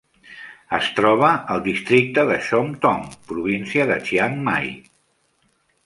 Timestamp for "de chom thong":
2.31-3.07